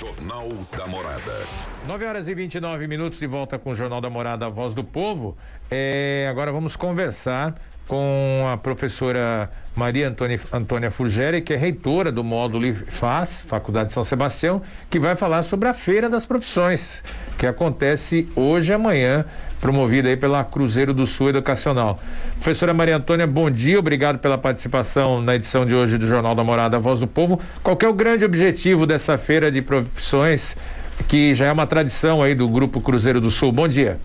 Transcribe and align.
Jornal 0.00 0.48
da 0.78 0.86
Morada. 0.86 1.46
9 1.86 2.06
horas 2.06 2.26
e 2.26 2.32
29 2.34 2.86
minutos 2.86 3.18
de 3.18 3.26
volta 3.26 3.58
com 3.58 3.72
o 3.72 3.74
Jornal 3.74 4.00
da 4.00 4.08
Morada, 4.08 4.46
a 4.46 4.48
Voz 4.48 4.72
do 4.72 4.82
Povo. 4.82 5.36
É, 5.70 6.26
agora 6.30 6.50
vamos 6.50 6.74
conversar 6.74 7.60
com 7.90 8.48
a 8.48 8.56
professora 8.56 9.50
Maria 9.74 10.06
Antônia, 10.06 10.38
Antônia 10.52 10.92
Furgeri, 10.92 11.40
que 11.40 11.52
é 11.52 11.56
reitora 11.56 12.12
do 12.12 12.22
módulo 12.22 12.72
FAS, 12.86 13.42
Faculdade 13.48 13.88
de 13.88 13.94
São 13.94 14.04
Sebastião, 14.04 14.62
que 14.88 15.00
vai 15.00 15.16
falar 15.16 15.42
sobre 15.42 15.68
a 15.68 15.74
Feira 15.74 16.08
das 16.08 16.24
Profissões, 16.24 17.02
que 17.36 17.48
acontece 17.48 18.28
hoje 18.36 18.70
e 18.70 18.74
amanhã, 18.74 19.24
promovida 19.60 20.08
aí 20.08 20.16
pela 20.16 20.44
Cruzeiro 20.44 20.94
do 20.94 21.04
Sul 21.04 21.30
Educacional. 21.30 21.98
Professora 22.34 22.72
Maria 22.72 22.96
Antônia, 22.96 23.26
bom 23.26 23.50
dia, 23.50 23.80
obrigado 23.80 24.20
pela 24.20 24.38
participação 24.38 25.20
na 25.20 25.34
edição 25.34 25.66
de 25.66 25.74
hoje 25.74 25.98
do 25.98 26.06
Jornal 26.06 26.36
da 26.36 26.44
Morada, 26.44 26.78
Voz 26.78 27.00
do 27.00 27.08
Povo. 27.08 27.40
Qual 27.60 27.76
é 27.82 27.88
o 27.88 27.92
grande 27.92 28.24
objetivo 28.24 28.86
dessa 28.86 29.18
Feira 29.18 29.50
de 29.50 29.62
Profissões, 29.62 30.56
que 31.08 31.34
já 31.34 31.46
é 31.46 31.52
uma 31.52 31.66
tradição 31.66 32.22
aí 32.22 32.36
do 32.36 32.46
Grupo 32.46 32.80
Cruzeiro 32.80 33.20
do 33.20 33.32
Sul? 33.32 33.50
Bom 33.50 33.66
dia. 33.66 33.98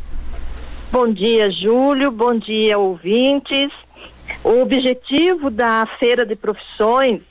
Bom 0.91 1.11
dia, 1.11 1.51
Júlio. 1.51 2.11
Bom 2.11 2.37
dia, 2.37 2.77
ouvintes. 2.77 3.71
O 4.43 4.61
objetivo 4.61 5.49
da 5.49 5.87
Feira 5.99 6.25
de 6.25 6.35
Profissões 6.35 7.21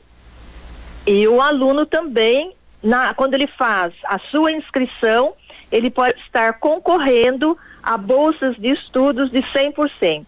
e 1.05 1.27
o 1.27 1.41
aluno 1.41 1.85
também, 1.85 2.53
na, 2.83 3.13
quando 3.13 3.33
ele 3.33 3.47
faz 3.57 3.93
a 4.05 4.19
sua 4.31 4.51
inscrição, 4.51 5.33
ele 5.71 5.89
pode 5.89 6.19
estar 6.21 6.53
concorrendo 6.53 7.57
a 7.81 7.97
bolsas 7.97 8.55
de 8.57 8.73
estudos 8.73 9.31
de 9.31 9.39
100%. 9.39 10.25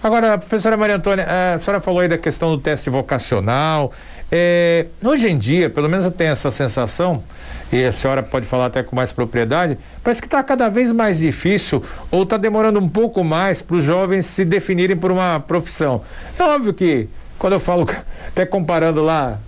Agora, 0.00 0.38
professora 0.38 0.76
Maria 0.76 0.94
Antônia, 0.94 1.26
a 1.28 1.58
senhora 1.58 1.80
falou 1.80 2.00
aí 2.00 2.08
da 2.08 2.16
questão 2.16 2.50
do 2.50 2.62
teste 2.62 2.88
vocacional. 2.88 3.92
É, 4.30 4.86
hoje 5.02 5.28
em 5.28 5.36
dia, 5.36 5.68
pelo 5.68 5.88
menos 5.88 6.04
eu 6.04 6.12
tenho 6.12 6.30
essa 6.30 6.52
sensação, 6.52 7.24
e 7.72 7.84
a 7.84 7.92
senhora 7.92 8.22
pode 8.22 8.46
falar 8.46 8.66
até 8.66 8.82
com 8.82 8.96
mais 8.96 9.12
propriedade, 9.12 9.78
parece 10.02 10.20
que 10.20 10.26
está 10.26 10.42
cada 10.42 10.68
vez 10.68 10.90
mais 10.92 11.18
difícil 11.18 11.82
ou 12.10 12.22
está 12.22 12.36
demorando 12.36 12.78
um 12.78 12.88
pouco 12.88 13.22
mais 13.22 13.60
para 13.60 13.76
os 13.76 13.84
jovens 13.84 14.26
se 14.26 14.44
definirem 14.44 14.96
por 14.96 15.10
uma 15.10 15.40
profissão. 15.40 16.02
É 16.38 16.42
óbvio 16.42 16.72
que, 16.72 17.08
quando 17.38 17.54
eu 17.54 17.60
falo, 17.60 17.86
até 18.28 18.46
comparando 18.46 19.02
lá, 19.02 19.38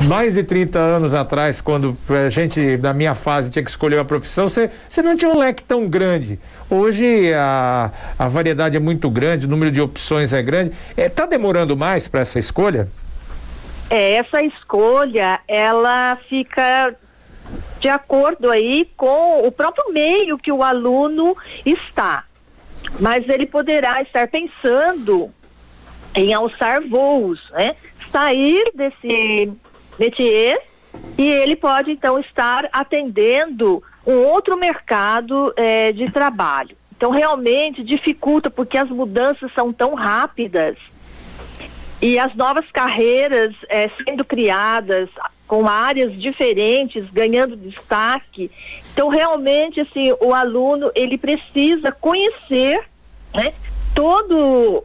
mais 0.00 0.34
de 0.34 0.42
30 0.42 0.78
anos 0.78 1.14
atrás, 1.14 1.60
quando 1.60 1.96
a 2.08 2.28
gente, 2.30 2.78
na 2.78 2.92
minha 2.92 3.14
fase, 3.14 3.50
tinha 3.50 3.62
que 3.62 3.70
escolher 3.70 3.96
uma 3.96 4.04
profissão, 4.04 4.48
você, 4.48 4.70
você 4.88 5.02
não 5.02 5.16
tinha 5.16 5.30
um 5.30 5.38
leque 5.38 5.62
tão 5.62 5.86
grande. 5.86 6.38
Hoje 6.68 7.32
a, 7.34 7.92
a 8.18 8.26
variedade 8.26 8.76
é 8.76 8.80
muito 8.80 9.08
grande, 9.10 9.46
o 9.46 9.48
número 9.48 9.70
de 9.70 9.80
opções 9.80 10.32
é 10.32 10.42
grande. 10.42 10.72
Está 10.90 11.02
é, 11.02 11.08
tá 11.08 11.26
demorando 11.26 11.76
mais 11.76 12.08
para 12.08 12.20
essa 12.20 12.38
escolha? 12.38 12.88
É, 13.90 14.14
essa 14.14 14.42
escolha, 14.42 15.38
ela 15.46 16.18
fica 16.28 16.94
de 17.84 17.88
acordo 17.90 18.50
aí 18.50 18.90
com 18.96 19.46
o 19.46 19.52
próprio 19.52 19.92
meio 19.92 20.38
que 20.38 20.50
o 20.50 20.62
aluno 20.62 21.36
está. 21.66 22.24
Mas 22.98 23.28
ele 23.28 23.44
poderá 23.44 24.00
estar 24.00 24.26
pensando 24.26 25.30
em 26.14 26.32
alçar 26.32 26.80
voos, 26.88 27.38
né? 27.50 27.76
Sair 28.10 28.72
desse 28.74 29.52
métier 29.98 30.62
e 31.18 31.28
ele 31.28 31.56
pode 31.56 31.90
então 31.90 32.18
estar 32.18 32.70
atendendo 32.72 33.82
um 34.06 34.16
outro 34.28 34.56
mercado 34.56 35.52
eh, 35.54 35.92
de 35.92 36.10
trabalho. 36.10 36.74
Então 36.96 37.10
realmente 37.10 37.84
dificulta 37.84 38.48
porque 38.48 38.78
as 38.78 38.88
mudanças 38.88 39.52
são 39.52 39.74
tão 39.74 39.92
rápidas 39.92 40.78
e 42.00 42.18
as 42.18 42.34
novas 42.34 42.64
carreiras 42.72 43.54
eh, 43.68 43.90
sendo 44.08 44.24
criadas 44.24 45.10
com 45.54 45.68
áreas 45.68 46.20
diferentes 46.20 47.08
ganhando 47.12 47.54
destaque. 47.54 48.50
Então 48.92 49.08
realmente 49.08 49.78
assim 49.78 50.12
o 50.20 50.34
aluno 50.34 50.90
ele 50.96 51.16
precisa 51.16 51.92
conhecer 51.92 52.80
né, 53.32 53.54
todo 53.94 54.82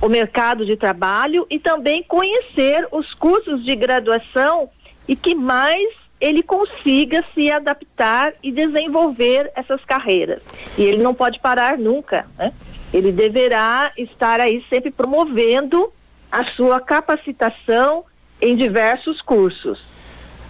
o 0.00 0.08
mercado 0.08 0.64
de 0.64 0.76
trabalho 0.76 1.44
e 1.50 1.58
também 1.58 2.04
conhecer 2.04 2.86
os 2.92 3.12
cursos 3.14 3.64
de 3.64 3.74
graduação 3.74 4.70
e 5.08 5.16
que 5.16 5.34
mais 5.34 5.92
ele 6.20 6.44
consiga 6.44 7.24
se 7.34 7.50
adaptar 7.50 8.32
e 8.44 8.52
desenvolver 8.52 9.50
essas 9.56 9.84
carreiras. 9.84 10.40
E 10.78 10.84
ele 10.84 11.02
não 11.02 11.12
pode 11.12 11.40
parar 11.40 11.76
nunca, 11.76 12.26
né? 12.38 12.52
Ele 12.92 13.10
deverá 13.10 13.90
estar 13.96 14.40
aí 14.40 14.64
sempre 14.70 14.92
promovendo 14.92 15.92
a 16.30 16.44
sua 16.44 16.80
capacitação 16.80 18.04
em 18.44 18.56
diversos 18.56 19.20
cursos. 19.22 19.78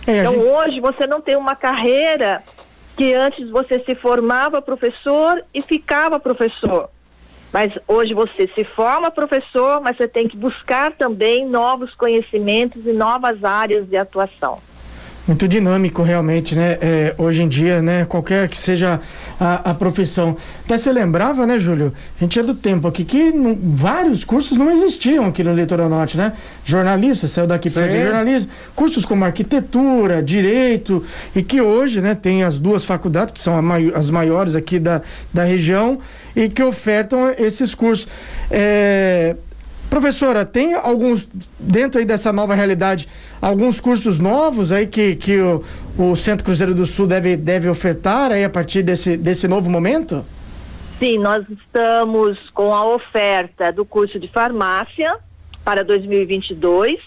É, 0.06 0.18
então 0.18 0.34
gente... 0.34 0.44
hoje 0.44 0.80
você 0.80 1.06
não 1.06 1.20
tem 1.20 1.36
uma 1.36 1.54
carreira 1.54 2.42
que 2.96 3.14
antes 3.14 3.48
você 3.50 3.82
se 3.84 3.94
formava 3.94 4.60
professor 4.60 5.44
e 5.52 5.62
ficava 5.62 6.20
professor. 6.20 6.90
Mas 7.52 7.72
hoje 7.86 8.12
você 8.14 8.48
se 8.54 8.64
forma 8.64 9.10
professor, 9.10 9.80
mas 9.80 9.96
você 9.96 10.08
tem 10.08 10.28
que 10.28 10.36
buscar 10.36 10.92
também 10.92 11.46
novos 11.46 11.94
conhecimentos 11.94 12.84
e 12.84 12.92
novas 12.92 13.42
áreas 13.44 13.88
de 13.88 13.96
atuação 13.96 14.60
muito 15.26 15.48
dinâmico 15.48 16.02
realmente, 16.02 16.54
né? 16.54 16.78
É, 16.80 17.14
hoje 17.16 17.42
em 17.42 17.48
dia, 17.48 17.80
né? 17.80 18.04
Qualquer 18.04 18.48
que 18.48 18.56
seja 18.56 19.00
a, 19.40 19.70
a, 19.70 19.74
profissão. 19.74 20.36
Até 20.64 20.76
você 20.76 20.92
lembrava, 20.92 21.46
né, 21.46 21.58
Júlio? 21.58 21.92
A 22.18 22.24
gente 22.24 22.38
é 22.38 22.42
do 22.42 22.54
tempo 22.54 22.86
aqui 22.86 23.04
que 23.04 23.30
não, 23.32 23.58
vários 23.62 24.24
cursos 24.24 24.58
não 24.58 24.70
existiam 24.70 25.26
aqui 25.26 25.42
no 25.42 25.54
Litoral 25.54 25.88
Norte, 25.88 26.18
né? 26.18 26.34
Jornalista, 26.64 27.26
saiu 27.26 27.46
daqui 27.46 27.70
para 27.70 27.84
fazer 27.84 28.02
jornalismo. 28.02 28.50
Cursos 28.74 29.04
como 29.06 29.24
arquitetura, 29.24 30.22
direito, 30.22 31.04
e 31.34 31.42
que 31.42 31.60
hoje, 31.60 32.00
né, 32.00 32.14
tem 32.14 32.44
as 32.44 32.58
duas 32.58 32.84
faculdades, 32.84 33.32
que 33.32 33.40
são 33.40 33.54
as 33.94 34.10
maiores 34.10 34.54
aqui 34.54 34.78
da, 34.78 35.00
da 35.32 35.44
região, 35.44 35.98
e 36.36 36.48
que 36.48 36.62
ofertam 36.62 37.30
esses 37.30 37.74
cursos. 37.74 38.06
É, 38.50 39.36
Professora, 39.94 40.44
tem 40.44 40.74
alguns, 40.74 41.24
dentro 41.56 42.00
aí 42.00 42.04
dessa 42.04 42.32
nova 42.32 42.52
realidade, 42.52 43.06
alguns 43.40 43.78
cursos 43.78 44.18
novos 44.18 44.72
aí 44.72 44.88
que, 44.88 45.14
que 45.14 45.38
o, 45.38 45.62
o 45.96 46.16
Centro 46.16 46.44
Cruzeiro 46.44 46.74
do 46.74 46.84
Sul 46.84 47.06
deve, 47.06 47.36
deve 47.36 47.68
ofertar 47.68 48.32
aí 48.32 48.42
a 48.42 48.50
partir 48.50 48.82
desse, 48.82 49.16
desse 49.16 49.46
novo 49.46 49.70
momento? 49.70 50.26
Sim, 50.98 51.18
nós 51.18 51.46
estamos 51.48 52.36
com 52.52 52.74
a 52.74 52.84
oferta 52.84 53.70
do 53.70 53.84
curso 53.84 54.18
de 54.18 54.26
farmácia 54.26 55.16
para 55.64 55.84
2022, 55.84 56.98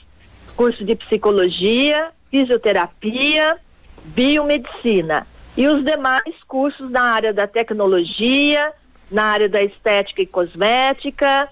curso 0.56 0.86
de 0.86 0.96
psicologia, 0.96 2.12
fisioterapia, 2.32 3.58
biomedicina 4.06 5.28
e 5.58 5.68
os 5.68 5.84
demais 5.84 6.36
cursos 6.48 6.90
na 6.90 7.02
área 7.02 7.34
da 7.34 7.48
tecnologia, 7.48 8.72
na 9.12 9.26
área 9.26 9.50
da 9.50 9.62
estética 9.62 10.22
e 10.22 10.26
cosmética. 10.26 11.50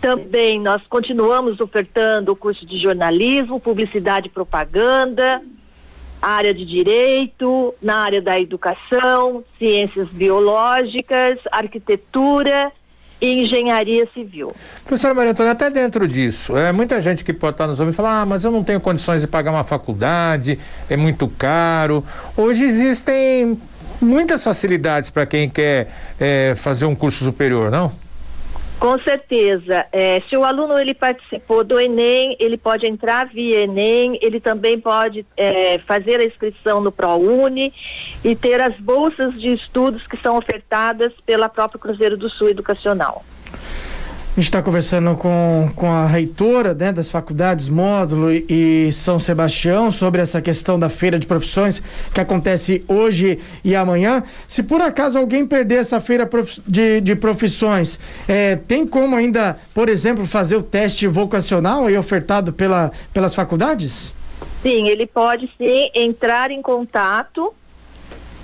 Também 0.00 0.60
nós 0.60 0.82
continuamos 0.88 1.60
ofertando 1.60 2.32
o 2.32 2.36
curso 2.36 2.66
de 2.66 2.78
jornalismo, 2.78 3.58
publicidade 3.58 4.28
e 4.28 4.30
propaganda, 4.30 5.42
área 6.20 6.52
de 6.52 6.64
direito, 6.64 7.74
na 7.80 7.98
área 7.98 8.20
da 8.20 8.38
educação, 8.38 9.44
ciências 9.58 10.08
biológicas, 10.08 11.38
arquitetura 11.50 12.72
e 13.20 13.42
engenharia 13.42 14.08
civil. 14.12 14.54
Professora 14.84 15.14
Maria 15.14 15.32
Antônia, 15.32 15.52
até 15.52 15.70
dentro 15.70 16.06
disso, 16.06 16.56
é 16.56 16.70
muita 16.72 17.00
gente 17.00 17.24
que 17.24 17.32
pode 17.32 17.54
estar 17.54 17.66
nos 17.66 17.80
ouvindo 17.80 17.94
falar, 17.94 18.22
ah, 18.22 18.26
mas 18.26 18.44
eu 18.44 18.50
não 18.50 18.62
tenho 18.62 18.80
condições 18.80 19.22
de 19.22 19.26
pagar 19.26 19.50
uma 19.50 19.64
faculdade, 19.64 20.58
é 20.88 20.96
muito 20.96 21.26
caro. 21.28 22.04
Hoje 22.36 22.64
existem 22.64 23.58
muitas 24.00 24.44
facilidades 24.44 25.08
para 25.08 25.24
quem 25.24 25.48
quer 25.48 25.90
é, 26.20 26.54
fazer 26.56 26.84
um 26.84 26.94
curso 26.94 27.24
superior, 27.24 27.70
não? 27.70 28.05
Com 28.78 28.98
certeza. 29.00 29.86
É, 29.90 30.22
se 30.28 30.36
o 30.36 30.44
aluno 30.44 30.78
ele 30.78 30.92
participou 30.92 31.64
do 31.64 31.80
Enem, 31.80 32.36
ele 32.38 32.58
pode 32.58 32.86
entrar 32.86 33.26
via 33.26 33.60
Enem, 33.60 34.18
ele 34.20 34.38
também 34.38 34.78
pode 34.78 35.24
é, 35.36 35.78
fazer 35.78 36.20
a 36.20 36.24
inscrição 36.24 36.80
no 36.80 36.92
ProUni 36.92 37.72
e 38.22 38.36
ter 38.36 38.60
as 38.60 38.78
bolsas 38.78 39.32
de 39.40 39.54
estudos 39.54 40.06
que 40.06 40.16
são 40.18 40.36
ofertadas 40.36 41.12
pela 41.24 41.48
própria 41.48 41.80
Cruzeiro 41.80 42.16
do 42.16 42.28
Sul 42.28 42.50
Educacional. 42.50 43.24
A 44.36 44.38
gente 44.38 44.48
está 44.50 44.60
conversando 44.60 45.14
com, 45.16 45.70
com 45.74 45.90
a 45.90 46.06
reitora 46.06 46.74
né, 46.74 46.92
das 46.92 47.10
faculdades 47.10 47.70
Módulo 47.70 48.30
e, 48.30 48.92
São 48.92 49.18
Sebastião 49.18 49.90
sobre 49.90 50.20
essa 50.20 50.42
questão 50.42 50.78
da 50.78 50.90
feira 50.90 51.18
de 51.18 51.26
profissões 51.26 51.82
que 52.12 52.20
acontece 52.20 52.84
hoje 52.86 53.38
e 53.64 53.74
amanhã. 53.74 54.22
Se 54.46 54.62
por 54.62 54.82
acaso 54.82 55.18
alguém 55.18 55.46
perder 55.46 55.76
essa 55.76 56.02
feira 56.02 56.28
de, 56.68 57.00
de 57.00 57.16
profissões, 57.16 57.98
é, 58.28 58.56
tem 58.56 58.86
como 58.86 59.16
ainda, 59.16 59.58
por 59.72 59.88
exemplo, 59.88 60.26
fazer 60.26 60.56
o 60.56 60.62
teste 60.62 61.06
vocacional 61.06 61.86
aí 61.86 61.96
ofertado 61.96 62.52
pela, 62.52 62.92
pelas 63.14 63.34
faculdades? 63.34 64.14
Sim, 64.62 64.86
ele 64.86 65.06
pode 65.06 65.50
sim 65.56 65.90
entrar 65.94 66.50
em 66.50 66.60
contato 66.60 67.54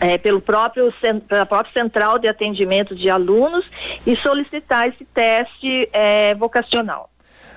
é, 0.03 0.19
pelo 0.19 0.41
próprio 0.41 0.93
pela 1.29 1.47
própria 1.47 1.73
central 1.73 2.19
de 2.19 2.27
atendimento 2.27 2.95
de 2.95 3.09
alunos 3.09 3.65
e 4.05 4.17
solicitar 4.17 4.89
esse 4.89 5.05
teste 5.05 5.89
é, 5.93 6.35
vocacional. 6.35 7.09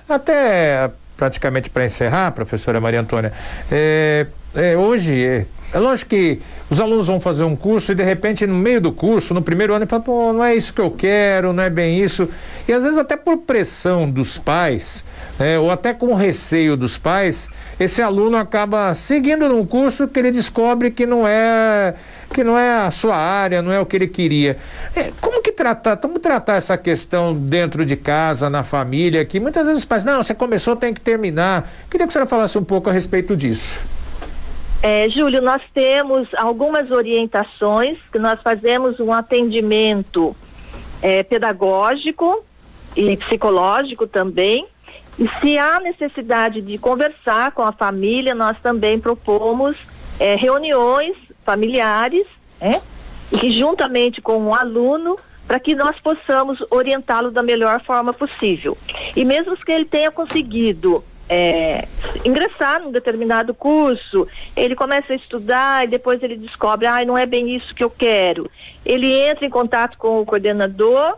Até 0.08 0.92
praticamente 1.16 1.68
para 1.68 1.84
encerrar, 1.84 2.30
professora 2.32 2.80
Maria 2.80 3.00
Antônia, 3.00 3.32
é, 3.72 4.26
é, 4.54 4.76
hoje 4.76 5.24
é, 5.24 5.46
é, 5.72 5.78
lógico 5.78 6.10
que 6.10 6.40
os 6.70 6.78
alunos 6.78 7.06
vão 7.06 7.18
fazer 7.18 7.42
um 7.42 7.56
curso 7.56 7.90
e 7.90 7.94
de 7.94 8.04
repente 8.04 8.46
no 8.46 8.54
meio 8.54 8.80
do 8.80 8.92
curso, 8.92 9.34
no 9.34 9.42
primeiro 9.42 9.72
ano, 9.72 9.82
ele 9.82 9.90
fala, 9.90 10.02
pô, 10.02 10.32
não 10.32 10.44
é 10.44 10.54
isso 10.54 10.72
que 10.72 10.80
eu 10.80 10.90
quero, 10.90 11.52
não 11.52 11.62
é 11.62 11.70
bem 11.70 11.98
isso. 11.98 12.28
E 12.68 12.72
às 12.72 12.84
vezes 12.84 12.98
até 12.98 13.16
por 13.16 13.38
pressão 13.38 14.08
dos 14.08 14.38
pais, 14.38 15.04
é, 15.40 15.58
ou 15.58 15.70
até 15.70 15.92
com 15.92 16.14
receio 16.14 16.76
dos 16.76 16.96
pais, 16.96 17.48
esse 17.80 18.00
aluno 18.00 18.36
acaba 18.36 18.94
seguindo 18.94 19.48
num 19.48 19.66
curso 19.66 20.06
que 20.06 20.18
ele 20.18 20.30
descobre 20.30 20.90
que 20.90 21.06
não 21.06 21.26
é 21.26 21.94
que 22.32 22.44
não 22.44 22.58
é 22.58 22.86
a 22.86 22.90
sua 22.90 23.16
área, 23.16 23.62
não 23.62 23.72
é 23.72 23.80
o 23.80 23.86
que 23.86 23.96
ele 23.96 24.06
queria. 24.06 24.58
É, 24.94 25.12
como 25.20 25.42
que 25.42 25.52
tratar, 25.52 25.96
como 25.96 26.18
tratar 26.18 26.56
essa 26.56 26.76
questão 26.76 27.34
dentro 27.34 27.84
de 27.84 27.96
casa, 27.96 28.50
na 28.50 28.62
família, 28.62 29.24
que 29.24 29.38
muitas 29.40 29.66
vezes 29.66 29.82
os 29.82 29.84
pais, 29.84 30.04
não, 30.04 30.22
você 30.22 30.34
começou, 30.34 30.76
tem 30.76 30.92
que 30.92 31.00
terminar. 31.00 31.70
Queria 31.90 32.06
que 32.06 32.10
a 32.10 32.12
senhora 32.12 32.28
falasse 32.28 32.58
um 32.58 32.64
pouco 32.64 32.90
a 32.90 32.92
respeito 32.92 33.36
disso. 33.36 33.78
É, 34.82 35.08
Júlio, 35.08 35.40
nós 35.40 35.62
temos 35.72 36.28
algumas 36.36 36.90
orientações, 36.90 37.98
que 38.12 38.18
nós 38.18 38.40
fazemos 38.42 39.00
um 39.00 39.12
atendimento 39.12 40.36
é, 41.00 41.22
pedagógico 41.22 42.44
e 42.94 43.16
psicológico 43.16 44.06
também, 44.06 44.66
e 45.18 45.28
se 45.40 45.58
há 45.58 45.80
necessidade 45.80 46.60
de 46.60 46.76
conversar 46.76 47.52
com 47.52 47.62
a 47.62 47.72
família, 47.72 48.34
nós 48.34 48.56
também 48.62 49.00
propomos 49.00 49.76
é, 50.20 50.36
reuniões 50.36 51.16
familiares, 51.46 52.26
né? 52.60 52.82
E 53.32 53.50
juntamente 53.50 54.20
com 54.20 54.48
o 54.48 54.54
aluno, 54.54 55.16
para 55.46 55.58
que 55.58 55.74
nós 55.74 55.98
possamos 56.00 56.58
orientá-lo 56.70 57.30
da 57.30 57.42
melhor 57.42 57.80
forma 57.82 58.12
possível. 58.12 58.76
E 59.14 59.24
mesmo 59.24 59.56
que 59.56 59.72
ele 59.72 59.84
tenha 59.84 60.10
conseguido 60.10 61.02
é, 61.28 61.86
ingressar 62.24 62.82
num 62.82 62.90
determinado 62.90 63.54
curso, 63.54 64.28
ele 64.56 64.74
começa 64.74 65.12
a 65.12 65.16
estudar 65.16 65.84
e 65.84 65.88
depois 65.88 66.22
ele 66.22 66.36
descobre, 66.36 66.86
ah, 66.86 67.04
não 67.04 67.16
é 67.16 67.24
bem 67.24 67.54
isso 67.54 67.74
que 67.74 67.82
eu 67.82 67.90
quero. 67.90 68.50
Ele 68.84 69.12
entra 69.12 69.46
em 69.46 69.50
contato 69.50 69.96
com 69.98 70.20
o 70.20 70.26
coordenador 70.26 71.16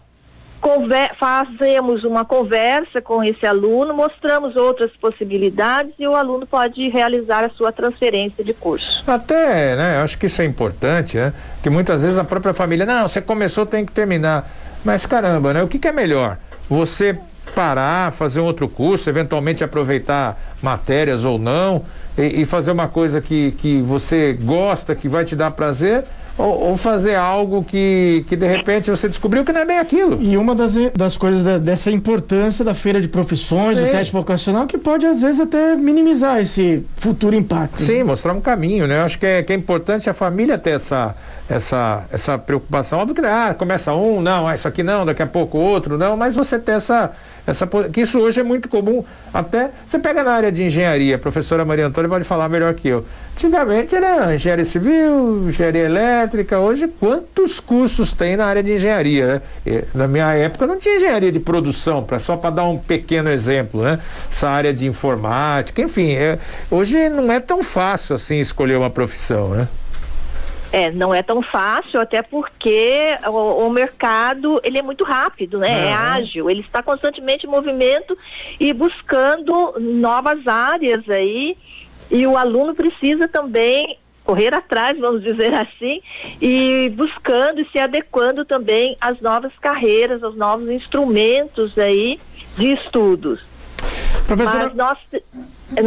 Conver 0.60 1.12
fazemos 1.18 2.02
uma 2.04 2.24
conversa 2.24 3.00
com 3.00 3.22
esse 3.22 3.46
aluno, 3.46 3.94
mostramos 3.94 4.56
outras 4.56 4.90
possibilidades 5.00 5.92
e 5.98 6.06
o 6.06 6.16
aluno 6.16 6.46
pode 6.46 6.88
realizar 6.88 7.44
a 7.44 7.50
sua 7.50 7.70
transferência 7.70 8.42
de 8.42 8.52
curso. 8.52 9.02
Até, 9.06 9.76
né? 9.76 10.02
Acho 10.02 10.18
que 10.18 10.26
isso 10.26 10.42
é 10.42 10.44
importante, 10.44 11.16
né? 11.16 11.32
Que 11.62 11.70
muitas 11.70 12.02
vezes 12.02 12.18
a 12.18 12.24
própria 12.24 12.52
família, 12.52 12.84
não, 12.84 13.06
você 13.06 13.20
começou, 13.20 13.64
tem 13.64 13.86
que 13.86 13.92
terminar. 13.92 14.50
Mas 14.84 15.06
caramba, 15.06 15.52
né? 15.52 15.62
O 15.62 15.68
que, 15.68 15.78
que 15.78 15.88
é 15.88 15.92
melhor? 15.92 16.38
Você 16.68 17.18
parar, 17.54 18.12
fazer 18.12 18.40
um 18.40 18.44
outro 18.44 18.68
curso, 18.68 19.08
eventualmente 19.08 19.64
aproveitar 19.64 20.38
matérias 20.62 21.24
ou 21.24 21.38
não, 21.38 21.84
e, 22.16 22.42
e 22.42 22.44
fazer 22.44 22.70
uma 22.70 22.88
coisa 22.88 23.20
que, 23.20 23.52
que 23.52 23.80
você 23.82 24.32
gosta, 24.32 24.94
que 24.94 25.08
vai 25.08 25.24
te 25.24 25.34
dar 25.34 25.50
prazer, 25.52 26.04
ou, 26.38 26.70
ou, 26.70 26.76
fazer 26.76 27.16
algo 27.16 27.64
que, 27.64 28.24
que 28.28 28.36
de 28.36 28.46
repente 28.46 28.90
você 28.90 29.08
descobriu 29.08 29.44
que 29.44 29.52
não 29.52 29.62
é 29.62 29.64
bem 29.64 29.78
aquilo. 29.78 30.22
E 30.22 30.36
uma 30.36 30.54
das, 30.54 30.74
das 30.94 31.16
coisas 31.16 31.42
da, 31.42 31.58
dessa 31.58 31.90
importância 31.90 32.64
da 32.64 32.74
feira 32.74 33.00
de 33.00 33.08
profissões, 33.08 33.76
Sim. 33.76 33.84
do 33.84 33.90
teste 33.90 34.12
vocacional, 34.12 34.66
que 34.66 34.78
pode 34.78 35.04
às 35.04 35.20
vezes 35.20 35.40
até 35.40 35.74
minimizar 35.74 36.38
esse 36.40 36.86
futuro 36.94 37.34
impacto. 37.34 37.82
Sim, 37.82 38.04
mostrar 38.04 38.32
um 38.32 38.40
caminho, 38.40 38.86
né? 38.86 39.00
Eu 39.00 39.04
acho 39.04 39.18
que 39.18 39.26
é, 39.26 39.42
que 39.42 39.52
é 39.52 39.56
importante 39.56 40.08
a 40.08 40.14
família 40.14 40.56
ter 40.56 40.70
essa, 40.70 41.16
essa, 41.50 42.04
essa 42.12 42.38
preocupação. 42.38 43.00
Óbvio 43.00 43.16
que 43.16 43.26
ah, 43.26 43.54
começa 43.58 43.92
um, 43.92 44.20
não, 44.20 44.46
ah, 44.46 44.54
isso 44.54 44.68
aqui 44.68 44.84
não, 44.84 45.04
daqui 45.04 45.22
a 45.22 45.26
pouco 45.26 45.58
outro, 45.58 45.98
não, 45.98 46.16
mas 46.16 46.36
você 46.36 46.56
ter 46.56 46.72
essa, 46.72 47.10
essa. 47.44 47.66
Que 47.66 48.02
isso 48.02 48.18
hoje 48.18 48.38
é 48.38 48.44
muito 48.44 48.68
comum. 48.68 49.04
Até 49.34 49.70
você 49.84 49.98
pega 49.98 50.22
na 50.22 50.32
área 50.32 50.52
de 50.52 50.62
engenharia, 50.62 51.16
a 51.16 51.18
professora 51.18 51.64
Maria 51.64 51.86
Antônia 51.86 52.08
pode 52.08 52.24
falar 52.24 52.48
melhor 52.48 52.74
que 52.74 52.88
eu. 52.88 53.04
Antigamente 53.34 53.94
era 53.94 54.34
engenharia 54.34 54.64
civil, 54.64 55.48
engenharia 55.48 55.84
elétrica. 55.84 56.27
Hoje, 56.58 56.88
quantos 56.88 57.60
cursos 57.60 58.12
tem 58.12 58.36
na 58.36 58.46
área 58.46 58.62
de 58.62 58.72
engenharia? 58.72 59.42
Né? 59.64 59.82
Na 59.94 60.06
minha 60.06 60.32
época 60.34 60.66
não 60.66 60.78
tinha 60.78 60.96
engenharia 60.96 61.32
de 61.32 61.40
produção, 61.40 62.02
pra, 62.02 62.18
só 62.18 62.36
para 62.36 62.50
dar 62.50 62.64
um 62.64 62.78
pequeno 62.78 63.28
exemplo, 63.30 63.82
né? 63.82 64.00
Essa 64.30 64.48
área 64.48 64.72
de 64.72 64.86
informática, 64.86 65.80
enfim. 65.80 66.14
É, 66.14 66.38
hoje 66.70 67.08
não 67.08 67.32
é 67.32 67.40
tão 67.40 67.62
fácil 67.62 68.16
assim 68.16 68.40
escolher 68.40 68.76
uma 68.76 68.90
profissão, 68.90 69.48
né? 69.50 69.68
É, 70.70 70.90
não 70.90 71.14
é 71.14 71.22
tão 71.22 71.40
fácil, 71.42 71.98
até 71.98 72.20
porque 72.20 73.16
o, 73.26 73.66
o 73.66 73.70
mercado 73.70 74.60
ele 74.62 74.78
é 74.78 74.82
muito 74.82 75.02
rápido, 75.02 75.58
né? 75.58 75.88
É 75.88 75.92
ágil, 75.92 76.50
ele 76.50 76.60
está 76.60 76.82
constantemente 76.82 77.46
em 77.46 77.50
movimento 77.50 78.16
e 78.60 78.72
buscando 78.72 79.74
novas 79.78 80.46
áreas 80.46 81.08
aí 81.08 81.56
e 82.10 82.26
o 82.26 82.36
aluno 82.36 82.74
precisa 82.74 83.26
também 83.26 83.98
correr 84.28 84.52
atrás, 84.52 84.98
vamos 84.98 85.22
dizer 85.22 85.54
assim, 85.54 86.02
e 86.38 86.92
buscando 86.94 87.62
e 87.62 87.68
se 87.70 87.78
adequando 87.78 88.44
também 88.44 88.94
às 89.00 89.18
novas 89.22 89.50
carreiras, 89.58 90.22
aos 90.22 90.36
novos 90.36 90.68
instrumentos 90.68 91.78
aí 91.78 92.20
de 92.54 92.74
estudos. 92.74 93.40
Professora... 94.26 94.64
Mas 94.64 94.74
nós, 94.74 94.98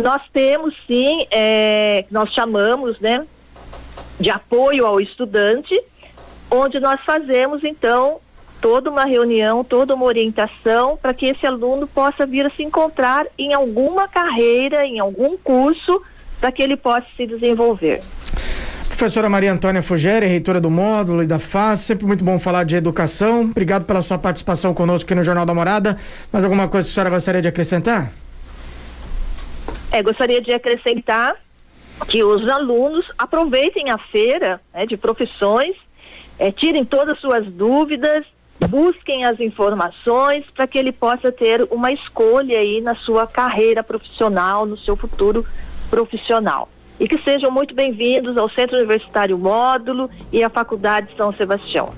nós 0.04 0.22
temos 0.34 0.74
sim, 0.88 1.28
é, 1.30 2.06
nós 2.10 2.34
chamamos, 2.34 3.00
né, 3.00 3.28
de 4.20 4.32
apoio 4.32 4.88
ao 4.88 5.00
estudante, 5.00 5.80
onde 6.50 6.80
nós 6.80 7.00
fazemos 7.06 7.64
então 7.64 8.20
toda 8.60 8.90
uma 8.90 9.06
reunião, 9.06 9.64
toda 9.64 9.94
uma 9.94 10.06
orientação 10.06 10.98
para 10.98 11.14
que 11.14 11.28
esse 11.28 11.46
aluno 11.46 11.86
possa 11.86 12.26
vir 12.26 12.48
a 12.48 12.50
se 12.50 12.64
encontrar 12.64 13.28
em 13.38 13.54
alguma 13.54 14.08
carreira, 14.08 14.84
em 14.84 14.98
algum 15.00 15.38
curso 15.38 16.02
para 16.40 16.52
que 16.52 16.64
ele 16.64 16.76
possa 16.76 17.06
se 17.16 17.28
desenvolver. 17.28 18.02
Professora 19.02 19.28
Maria 19.28 19.52
Antônia 19.52 19.82
Fugere, 19.82 20.28
reitora 20.28 20.62
do 20.62 20.70
módulo 20.70 21.24
e 21.24 21.26
da 21.26 21.40
FAS, 21.40 21.80
sempre 21.80 22.06
muito 22.06 22.24
bom 22.24 22.38
falar 22.38 22.66
de 22.66 22.76
educação. 22.76 23.42
Obrigado 23.46 23.84
pela 23.84 24.00
sua 24.00 24.20
participação 24.20 24.76
conosco 24.76 25.08
aqui 25.08 25.16
no 25.16 25.24
Jornal 25.24 25.44
da 25.44 25.56
Morada. 25.56 25.98
Mais 26.32 26.46
alguma 26.46 26.68
coisa 26.68 26.88
que 26.88 26.92
a 26.92 26.94
senhora 26.94 27.10
gostaria 27.10 27.42
de 27.42 27.48
acrescentar? 27.48 28.12
É, 29.92 30.04
gostaria 30.04 30.40
de 30.40 30.54
acrescentar 30.54 31.36
que 32.08 32.24
os 32.24 32.48
alunos 32.48 33.04
aproveitem 33.18 33.90
a 33.90 33.98
feira 33.98 34.62
né, 34.72 34.86
de 34.86 34.96
profissões, 34.96 35.76
é, 36.38 36.52
tirem 36.52 36.86
todas 36.86 37.16
as 37.16 37.22
suas 37.22 37.48
dúvidas, 37.48 38.24
busquem 38.70 39.26
as 39.26 39.40
informações 39.40 40.46
para 40.56 40.68
que 40.68 40.78
ele 40.78 40.92
possa 40.92 41.32
ter 41.32 41.68
uma 41.72 41.92
escolha 41.92 42.60
aí 42.60 42.80
na 42.82 42.94
sua 42.94 43.26
carreira 43.26 43.82
profissional, 43.82 44.64
no 44.64 44.78
seu 44.78 44.96
futuro 44.96 45.44
profissional. 45.90 46.70
E 47.00 47.08
que 47.08 47.18
sejam 47.24 47.50
muito 47.50 47.74
bem-vindos 47.74 48.38
ao 48.38 48.50
Centro 48.50 48.78
Universitário 48.78 49.38
Módulo 49.38 50.10
e 50.32 50.44
à 50.44 50.50
Faculdade 50.50 51.10
São 51.18 51.34
Sebastião. 51.34 51.94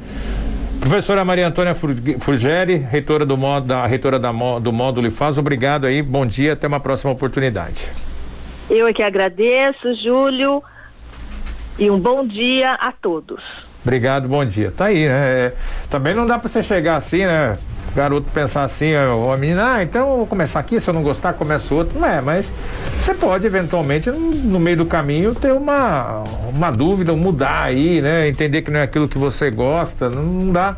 Professora 0.79 1.23
Maria 1.23 1.47
Antônia 1.47 1.73
Furgeri, 1.73 2.75
reitora 2.75 3.25
do 3.25 3.37
módulo, 3.37 3.67
da 3.67 3.85
reitora 3.85 4.19
da, 4.19 4.31
do 4.59 4.73
módulo 4.73 5.07
IFAS, 5.07 5.37
obrigado 5.37 5.85
aí, 5.85 6.01
bom 6.01 6.25
dia, 6.25 6.53
até 6.53 6.67
uma 6.67 6.79
próxima 6.79 7.11
oportunidade. 7.11 7.87
Eu 8.69 8.87
é 8.87 8.93
que 8.93 9.01
agradeço, 9.01 9.95
Júlio, 10.03 10.61
e 11.79 11.89
um 11.89 11.97
bom 11.97 12.27
dia 12.27 12.73
a 12.73 12.91
todos. 12.91 13.41
Obrigado, 13.83 14.27
bom 14.27 14.43
dia. 14.43 14.73
Tá 14.75 14.85
aí, 14.85 15.07
né? 15.07 15.13
É, 15.13 15.53
também 15.89 16.13
não 16.13 16.25
dá 16.25 16.39
para 16.39 16.49
você 16.49 16.63
chegar 16.63 16.97
assim, 16.97 17.25
né? 17.25 17.57
Garoto 17.95 18.31
pensar 18.31 18.63
assim, 18.63 18.95
ou 18.95 19.31
a 19.31 19.37
menina, 19.37 19.75
ah, 19.75 19.83
então 19.83 20.11
eu 20.11 20.17
vou 20.17 20.27
começar 20.27 20.59
aqui, 20.59 20.79
se 20.79 20.89
eu 20.89 20.93
não 20.93 21.03
gostar, 21.03 21.33
começo 21.33 21.75
outro. 21.75 21.99
Não 21.99 22.07
é, 22.07 22.21
mas 22.21 22.51
você 22.99 23.13
pode 23.13 23.45
eventualmente, 23.45 24.09
no 24.09 24.59
meio 24.59 24.77
do 24.77 24.85
caminho, 24.85 25.35
ter 25.35 25.53
uma, 25.53 26.23
uma 26.49 26.71
dúvida, 26.71 27.15
mudar 27.15 27.63
aí, 27.63 28.01
né? 28.01 28.27
Entender 28.27 28.63
que 28.63 28.71
não 28.71 28.79
é 28.79 28.83
aquilo 28.83 29.07
que 29.07 29.17
você 29.17 29.51
gosta. 29.51 30.09
Não 30.09 30.51
dá. 30.51 30.75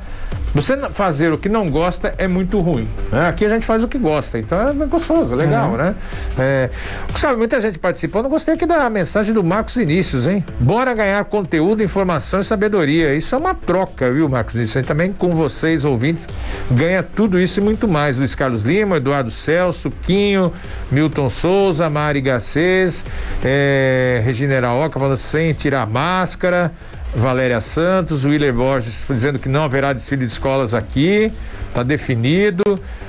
Você 0.56 0.78
fazer 0.90 1.34
o 1.34 1.38
que 1.38 1.50
não 1.50 1.70
gosta 1.70 2.16
é 2.18 2.30
muito 2.30 2.62
ruim. 2.62 2.88
Né? 3.12 3.28
Aqui 3.28 3.46
a 3.46 3.50
gente 3.50 3.66
faz 3.66 3.84
o 3.84 3.90
que 3.90 3.98
gosta, 3.98 4.40
então 4.40 4.58
é 4.70 4.74
gostoso, 4.86 5.34
é 5.34 5.36
legal, 5.36 5.72
uhum. 5.72 5.78
né? 5.78 5.96
É, 6.40 6.70
sabe, 7.18 7.36
muita 7.36 7.60
gente 7.60 7.78
participando. 7.78 8.30
Gostei 8.30 8.54
aqui 8.54 8.66
da 8.66 8.90
mensagem 8.90 9.34
do 9.34 9.44
Marcos 9.44 9.76
Vinícius, 9.76 10.26
hein? 10.26 10.46
Bora 10.58 10.94
ganhar 10.94 11.24
conteúdo, 11.26 11.84
informação 11.84 12.40
e 12.40 12.46
sabedoria. 12.46 13.14
Isso 13.14 13.36
é 13.36 13.38
uma 13.38 13.54
troca, 13.54 14.10
viu, 14.10 14.30
Marcos 14.30 14.54
Vinícius? 14.54 14.86
também 14.86 15.12
com 15.12 15.32
vocês, 15.32 15.84
ouvintes, 15.84 16.26
ganha 16.72 17.04
tudo 17.04 17.38
isso 17.38 17.60
e 17.60 17.64
muito 17.64 17.86
mais. 17.86 18.18
Luiz 18.18 18.34
Carlos 18.34 18.64
Lima, 18.64 18.98
Eduardo 18.98 19.32
Celso, 19.32 19.92
Quinho, 20.04 20.54
Milton 20.90 21.30
Souza, 21.30 21.90
Mari 21.90 22.22
Garcês, 22.22 23.04
é, 23.44 24.22
Regina 24.24 24.54
Eraoca 24.54 24.98
falando 24.98 25.18
sem 25.18 25.52
tirar 25.54 25.86
máscara. 25.86 26.72
Valéria 27.16 27.62
Santos, 27.62 28.26
Willer 28.26 28.54
Borges 28.54 29.06
dizendo 29.10 29.40
que 29.40 29.48
não 29.48 29.64
haverá 29.64 29.94
desfile 29.94 30.26
de 30.26 30.32
escolas 30.32 30.74
aqui, 30.74 31.32
está 31.70 31.82
definido. 31.82 32.64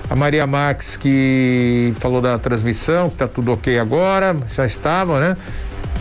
A 0.09 0.15
Maria 0.15 0.47
Marques 0.47 0.97
que 0.97 1.93
falou 1.99 2.21
da 2.21 2.39
transmissão, 2.39 3.09
que 3.09 3.17
está 3.17 3.27
tudo 3.27 3.53
ok 3.53 3.79
agora, 3.79 4.37
já 4.55 4.65
estava, 4.65 5.19
né? 5.19 5.37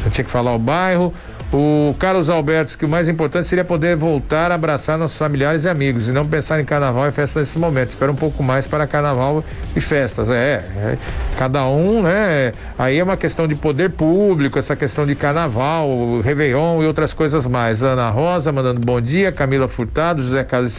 Eu 0.06 0.12
tinha 0.12 0.24
que 0.24 0.30
falar 0.30 0.54
o 0.54 0.60
bairro. 0.60 1.12
O 1.54 1.96
Carlos 2.00 2.30
Alberto, 2.30 2.78
que 2.78 2.86
o 2.86 2.90
mais 2.90 3.08
importante 3.08 3.48
seria 3.48 3.64
poder 3.64 3.96
voltar 3.96 4.52
a 4.52 4.56
abraçar 4.56 4.98
nossos 4.98 5.18
familiares 5.18 5.64
e 5.64 5.70
amigos 5.70 6.10
e 6.10 6.12
não 6.12 6.26
pensar 6.26 6.60
em 6.60 6.66
carnaval 6.66 7.08
e 7.08 7.12
festa 7.12 7.40
nesse 7.40 7.58
momento. 7.58 7.90
Espera 7.90 8.12
um 8.12 8.16
pouco 8.16 8.44
mais 8.44 8.66
para 8.68 8.86
carnaval 8.88 9.44
e 9.76 9.80
festas. 9.80 10.30
É, 10.30 10.64
é, 10.76 10.98
cada 11.38 11.66
um, 11.66 12.02
né? 12.02 12.52
Aí 12.78 12.98
é 12.98 13.04
uma 13.04 13.16
questão 13.16 13.48
de 13.48 13.56
poder 13.56 13.92
público, 13.92 14.58
essa 14.58 14.76
questão 14.76 15.06
de 15.06 15.16
carnaval, 15.16 15.88
Réveillon 16.22 16.84
e 16.84 16.88
outras 16.88 17.14
coisas 17.14 17.46
mais. 17.46 17.84
Ana 17.84 18.10
Rosa 18.10 18.52
mandando 18.52 18.82
bom 18.82 19.00
dia, 19.00 19.32
Camila 19.32 19.68
Furtado, 19.68 20.22
José 20.22 20.44
Carlos 20.44 20.76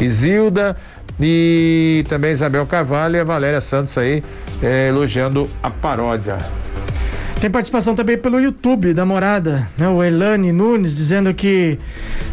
Isilda 0.00 0.76
e 1.20 2.04
também 2.08 2.32
Isabel 2.32 2.66
Carvalho 2.66 3.16
e 3.16 3.20
a 3.20 3.24
Valéria 3.24 3.60
Santos 3.60 3.96
aí 3.96 4.22
é, 4.62 4.88
elogiando 4.88 5.48
a 5.62 5.70
paródia. 5.70 6.38
Tem 7.44 7.50
participação 7.50 7.94
também 7.94 8.16
pelo 8.16 8.40
YouTube 8.40 8.94
da 8.94 9.04
morada, 9.04 9.68
né? 9.76 9.86
O 9.86 10.02
Elane 10.02 10.50
Nunes 10.50 10.96
dizendo 10.96 11.34
que, 11.34 11.78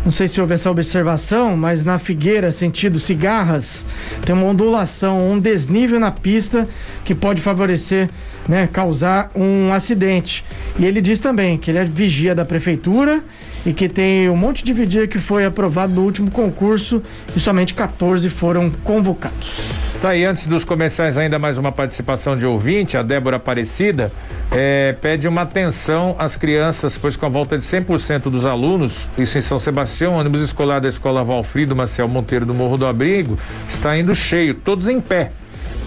não 0.06 0.12
sei 0.12 0.25
se 0.25 0.39
houve 0.39 0.53
essa 0.53 0.72
observação, 0.72 1.58
mas 1.58 1.84
na 1.84 2.00
Figueira, 2.00 2.50
sentido 2.50 2.98
cigarras, 2.98 3.86
tem 4.25 4.34
uma 4.34 4.46
ondulação, 4.46 5.30
um 5.30 5.38
desnível 5.38 6.00
na 6.00 6.12
pista 6.12 6.65
que 7.03 7.13
pode 7.13 7.41
favorecer, 7.41 8.10
né, 8.48 8.70
causar 8.72 9.30
um 9.36 9.74
acidente. 9.74 10.46
E 10.80 10.86
ele 10.86 11.01
diz 11.01 11.20
também 11.20 11.58
que 11.58 11.70
ele 11.70 11.80
é 11.80 11.84
vigia 11.84 12.34
da 12.34 12.46
prefeitura 12.46 13.22
e 13.65 13.74
que 13.74 13.88
tem 13.88 14.30
um 14.30 14.36
monte 14.36 14.63
de 14.63 14.74
vigia 14.74 15.08
que 15.08 15.20
foi 15.20 15.46
aprovado 15.46 15.94
no 15.94 16.03
último 16.03 16.32
concurso 16.32 17.01
e 17.36 17.39
somente 17.39 17.74
14 17.74 18.30
foram 18.30 18.70
convocados. 18.84 19.91
Tá 20.01 20.10
aí, 20.10 20.25
antes 20.25 20.48
dos 20.48 20.65
comerciais, 20.65 21.15
ainda 21.15 21.38
mais 21.38 21.60
uma 21.60 21.72
participação 21.72 22.36
de 22.36 22.44
ouvinte, 22.44 22.98
a 22.98 23.03
Débora 23.03 23.36
Aparecida, 23.38 24.12
é, 24.51 24.94
pede 25.00 25.27
uma 25.27 25.41
atenção 25.41 26.15
às 26.18 26.36
crianças, 26.36 26.98
pois 26.98 27.15
com 27.15 27.27
a 27.27 27.30
volta 27.30 27.56
de 27.56 27.63
100% 27.63 28.24
dos 28.24 28.44
alunos, 28.44 29.08
isso 29.15 29.38
em 29.38 29.41
São 29.41 29.60
Sebastião, 29.60 30.15
ônibus 30.15 30.41
escolar 30.41 30.82
da 30.82 30.89
Escola 30.89 31.24
Valfrido 31.24 31.75
Maciel 31.75 32.08
Monteiro 32.08 32.48
do 32.48 32.53
Morro 32.53 32.77
do 32.77 32.88
Abrigo, 32.88 33.38
está 33.70 33.96
indo 33.96 34.15
cheio, 34.15 34.56
todos 34.56 34.89
em 34.89 35.00
pé 35.00 35.32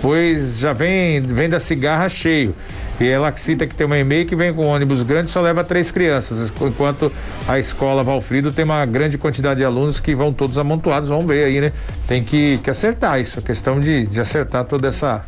pois 0.04 0.58
já 0.58 0.74
vem, 0.74 1.22
vem 1.22 1.48
da 1.48 1.58
cigarra 1.58 2.10
cheio. 2.10 2.54
E 3.00 3.08
ela 3.08 3.34
cita 3.38 3.66
que 3.66 3.74
tem 3.74 3.86
uma 3.86 3.96
e-mail 3.96 4.26
que 4.26 4.36
vem 4.36 4.52
com 4.52 4.66
um 4.66 4.68
ônibus 4.68 5.00
grande 5.02 5.30
só 5.30 5.40
leva 5.40 5.64
três 5.64 5.90
crianças, 5.90 6.52
enquanto 6.60 7.10
a 7.48 7.58
escola 7.58 8.04
Valfrido 8.04 8.52
tem 8.52 8.66
uma 8.66 8.84
grande 8.84 9.16
quantidade 9.16 9.60
de 9.60 9.64
alunos 9.64 10.00
que 10.00 10.14
vão 10.14 10.30
todos 10.30 10.58
amontoados, 10.58 11.08
vamos 11.08 11.24
ver 11.26 11.44
aí, 11.44 11.58
né? 11.58 11.72
Tem 12.06 12.22
que, 12.22 12.58
que 12.58 12.68
acertar 12.68 13.18
isso, 13.18 13.38
a 13.38 13.42
questão 13.42 13.80
de, 13.80 14.06
de 14.06 14.20
acertar 14.20 14.66
toda 14.66 14.88
essa, 14.88 15.24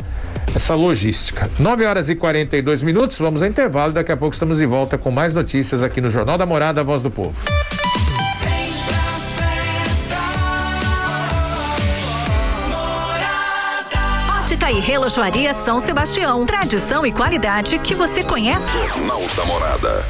essa 0.54 0.74
logística. 0.74 1.50
9 1.58 1.86
horas 1.86 2.10
e 2.10 2.14
42 2.14 2.82
minutos, 2.82 3.18
vamos 3.18 3.40
ao 3.40 3.48
intervalo, 3.48 3.94
daqui 3.94 4.12
a 4.12 4.16
pouco 4.16 4.34
estamos 4.34 4.58
de 4.58 4.66
volta 4.66 4.98
com 4.98 5.10
mais 5.10 5.32
notícias 5.32 5.82
aqui 5.82 6.02
no 6.02 6.10
Jornal 6.10 6.36
da 6.36 6.44
Morada, 6.44 6.84
Voz 6.84 7.02
do 7.02 7.10
Povo. 7.10 7.34
E 14.76 14.80
Relojoaria 14.80 15.54
São 15.54 15.80
Sebastião. 15.80 16.44
Tradição 16.44 17.06
e 17.06 17.10
qualidade 17.10 17.78
que 17.78 17.94
você 17.94 18.22
conhece. 18.22 18.76
Jornal 18.88 19.22
da 19.34 19.44
Morada. 19.46 20.06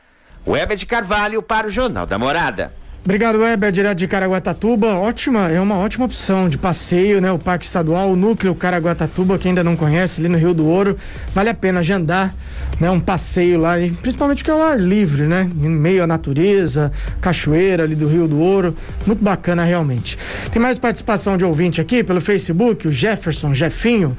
Weber 0.47 0.77
de 0.77 0.85
Carvalho 0.85 1.41
para 1.43 1.69
o 1.69 1.71
Jornal 1.71 2.05
da 2.05 2.19
Morada. 2.19 2.75
Obrigado, 3.09 3.39
Weber, 3.39 3.73
direto 3.73 3.97
de 3.97 4.07
Caraguatatuba. 4.07 4.89
Ótima, 4.89 5.51
é 5.51 5.59
uma 5.59 5.79
ótima 5.79 6.05
opção 6.05 6.47
de 6.47 6.59
passeio, 6.59 7.23
né? 7.23 7.33
O 7.33 7.39
Parque 7.39 7.65
Estadual, 7.65 8.11
o 8.11 8.17
Núcleo 8.17 8.55
Caraguatatuba, 8.55 9.39
quem 9.39 9.53
ainda 9.53 9.65
não 9.65 9.77
conhece, 9.77 10.21
ali 10.21 10.29
no 10.29 10.37
Rio 10.37 10.53
do 10.53 10.67
Ouro. 10.67 10.95
Vale 11.33 11.49
a 11.49 11.55
pena 11.55 11.81
agendar, 11.81 12.35
né? 12.79 12.91
Um 12.91 13.01
passeio 13.01 13.59
lá, 13.59 13.77
principalmente 14.03 14.43
porque 14.43 14.51
é 14.51 14.55
o 14.55 14.61
ar 14.61 14.79
livre, 14.79 15.23
né? 15.23 15.51
Em 15.57 15.71
meio 15.71 16.05
à 16.05 16.07
natureza, 16.07 16.93
cachoeira 17.19 17.85
ali 17.85 17.95
do 17.95 18.07
Rio 18.07 18.29
do 18.29 18.39
Ouro. 18.39 18.75
Muito 19.07 19.25
bacana, 19.25 19.65
realmente. 19.65 20.19
Tem 20.53 20.61
mais 20.61 20.79
participação 20.79 21.39
de 21.39 21.47
ouvinte 21.47 21.81
aqui 21.81 22.05
pelo 22.05 22.21
Facebook, 22.21 22.87
o 22.87 22.93
Jefferson, 22.93 23.55
Jefinho. 23.55 24.15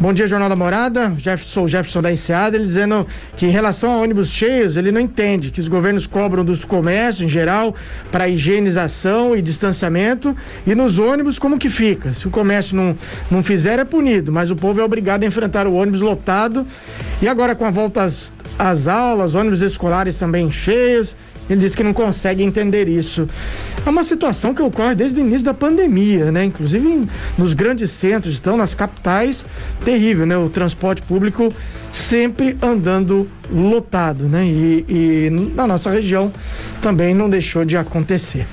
Bom 0.00 0.12
dia, 0.12 0.26
Jornal 0.26 0.48
da 0.48 0.56
Morada. 0.56 1.10
Jeff, 1.18 1.46
sou 1.46 1.66
o 1.66 1.68
Jefferson 1.68 2.02
da 2.02 2.10
Enseada, 2.10 2.56
ele 2.56 2.66
dizendo 2.66 3.06
que 3.36 3.46
em 3.46 3.50
relação 3.50 3.92
a 3.92 3.98
ônibus 3.98 4.28
cheios, 4.28 4.76
ele 4.76 4.90
não 4.90 5.00
entende 5.00 5.52
que 5.52 5.60
os 5.60 5.68
governos 5.68 6.04
cobram 6.04 6.44
dos 6.44 6.64
comércios 6.64 7.24
em 7.24 7.28
geral 7.28 7.76
para 8.10 8.23
para 8.24 8.28
higienização 8.28 9.36
e 9.36 9.42
distanciamento 9.42 10.34
e 10.66 10.74
nos 10.74 10.98
ônibus 10.98 11.38
como 11.38 11.58
que 11.58 11.68
fica? 11.68 12.14
Se 12.14 12.26
o 12.26 12.30
comércio 12.30 12.74
não, 12.74 12.96
não 13.30 13.42
fizer 13.42 13.78
é 13.78 13.84
punido, 13.84 14.32
mas 14.32 14.50
o 14.50 14.56
povo 14.56 14.80
é 14.80 14.84
obrigado 14.84 15.24
a 15.24 15.26
enfrentar 15.26 15.66
o 15.66 15.74
ônibus 15.74 16.00
lotado 16.00 16.66
e 17.20 17.28
agora 17.28 17.54
com 17.54 17.66
a 17.66 17.70
volta 17.70 18.02
às, 18.02 18.32
às 18.58 18.88
aulas, 18.88 19.34
ônibus 19.34 19.60
escolares 19.60 20.18
também 20.18 20.50
cheios, 20.50 21.14
ele 21.48 21.60
diz 21.60 21.74
que 21.74 21.82
não 21.82 21.92
consegue 21.92 22.42
entender 22.42 22.88
isso. 22.88 23.28
É 23.84 23.90
uma 23.90 24.02
situação 24.02 24.54
que 24.54 24.62
ocorre 24.62 24.94
desde 24.94 25.20
o 25.20 25.24
início 25.24 25.44
da 25.44 25.54
pandemia, 25.54 26.32
né? 26.32 26.44
Inclusive 26.44 27.06
nos 27.36 27.52
grandes 27.52 27.90
centros, 27.90 28.34
estão 28.34 28.56
nas 28.56 28.74
capitais, 28.74 29.44
terrível, 29.84 30.26
né? 30.26 30.36
O 30.36 30.48
transporte 30.48 31.02
público 31.02 31.52
sempre 31.90 32.56
andando 32.62 33.28
lotado, 33.50 34.24
né? 34.24 34.44
E, 34.46 34.84
e 34.88 35.30
na 35.54 35.66
nossa 35.66 35.90
região 35.90 36.32
também 36.80 37.14
não 37.14 37.28
deixou 37.28 37.64
de 37.64 37.76
acontecer 37.76 38.46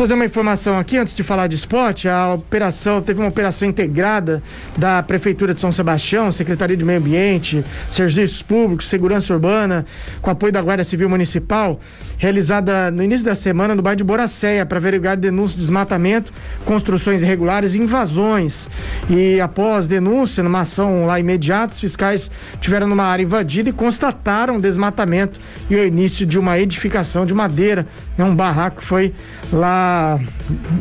fazer 0.00 0.14
uma 0.14 0.24
informação 0.24 0.78
aqui 0.78 0.96
antes 0.96 1.14
de 1.14 1.22
falar 1.22 1.46
de 1.46 1.56
esporte. 1.56 2.08
A 2.08 2.32
operação, 2.32 3.02
teve 3.02 3.20
uma 3.20 3.28
operação 3.28 3.68
integrada 3.68 4.42
da 4.78 5.02
Prefeitura 5.02 5.52
de 5.52 5.60
São 5.60 5.70
Sebastião, 5.70 6.32
Secretaria 6.32 6.74
de 6.74 6.82
Meio 6.86 7.00
Ambiente, 7.00 7.62
Serviços 7.90 8.40
Públicos, 8.40 8.88
Segurança 8.88 9.30
Urbana, 9.34 9.84
com 10.22 10.30
apoio 10.30 10.54
da 10.54 10.62
Guarda 10.62 10.82
Civil 10.84 11.06
Municipal, 11.06 11.78
realizada 12.16 12.90
no 12.90 13.02
início 13.02 13.26
da 13.26 13.34
semana 13.34 13.74
no 13.74 13.82
bairro 13.82 13.98
de 13.98 14.04
Boracéia, 14.04 14.64
para 14.64 14.78
averiguar 14.78 15.18
denúncias 15.18 15.56
de 15.56 15.60
desmatamento, 15.66 16.32
construções 16.64 17.22
irregulares 17.22 17.74
e 17.74 17.78
invasões. 17.78 18.70
E 19.10 19.38
após 19.38 19.86
denúncia, 19.86 20.42
numa 20.42 20.60
ação 20.60 21.04
lá 21.04 21.20
imediata, 21.20 21.74
os 21.74 21.80
fiscais 21.80 22.30
tiveram 22.58 22.88
numa 22.88 23.04
área 23.04 23.22
invadida 23.22 23.68
e 23.68 23.72
constataram 23.72 24.58
desmatamento 24.58 25.38
e 25.68 25.74
o 25.74 25.86
início 25.86 26.24
de 26.24 26.38
uma 26.38 26.58
edificação 26.58 27.26
de 27.26 27.34
madeira, 27.34 27.86
né, 28.20 28.24
um 28.26 28.36
barraco 28.36 28.84
foi 28.84 29.14
lá 29.50 30.20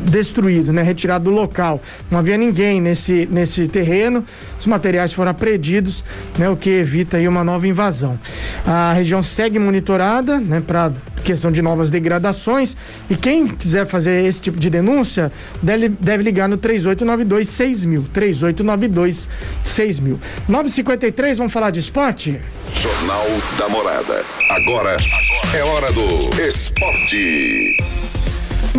destruído, 0.05 0.73
né? 0.73 0.81
Retirado 0.81 1.25
do 1.25 1.31
local. 1.31 1.81
Não 2.11 2.19
havia 2.19 2.37
ninguém 2.37 2.81
nesse, 2.81 3.27
nesse 3.31 3.67
terreno. 3.67 4.25
Os 4.59 4.65
materiais 4.65 5.13
foram 5.13 5.31
apredidos, 5.31 6.03
né? 6.37 6.49
O 6.49 6.57
que 6.57 6.69
evita 6.69 7.15
aí 7.15 7.27
uma 7.27 7.43
nova 7.43 7.65
invasão. 7.65 8.19
A 8.65 8.91
região 8.91 9.23
segue 9.23 9.57
monitorada, 9.57 10.37
né? 10.37 10.59
Para 10.59 10.91
questão 11.23 11.49
de 11.51 11.61
novas 11.61 11.89
degradações. 11.89 12.75
E 13.09 13.15
quem 13.15 13.47
quiser 13.47 13.85
fazer 13.85 14.25
esse 14.25 14.41
tipo 14.41 14.59
de 14.59 14.69
denúncia 14.69 15.31
deve, 15.61 15.87
deve 15.87 16.23
ligar 16.23 16.49
no 16.49 16.57
3892 16.57 17.47
6000. 17.47 18.03
3892 18.13 19.29
6000. 19.63 20.19
953, 20.47 21.37
vamos 21.37 21.53
falar 21.53 21.69
de 21.69 21.79
esporte? 21.79 22.39
Jornal 22.73 23.25
da 23.57 23.69
Morada. 23.69 24.25
Agora 24.49 24.97
é 25.55 25.63
hora 25.63 25.91
do 25.91 26.29
esporte. 26.41 27.28